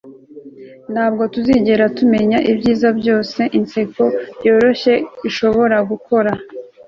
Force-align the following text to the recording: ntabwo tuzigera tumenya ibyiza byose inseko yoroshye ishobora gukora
ntabwo 0.93 1.23
tuzigera 1.33 1.85
tumenya 1.97 2.37
ibyiza 2.51 2.89
byose 2.99 3.41
inseko 3.57 4.03
yoroshye 4.45 4.93
ishobora 5.29 5.77
gukora 5.89 6.31